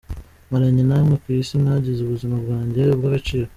maranye 0.51 0.83
namwe 0.89 1.13
ku 1.21 1.27
isi, 1.39 1.53
mwagize 1.61 1.99
ubuzima 2.03 2.35
bwanjye 2.43 2.81
ubwagaciro. 2.95 3.47